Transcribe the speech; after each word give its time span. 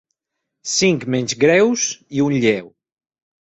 Cinc 0.75 1.05
menys 1.17 1.37
greus 1.45 1.85
i 2.19 2.27
un 2.31 2.41
lleu. 2.47 2.75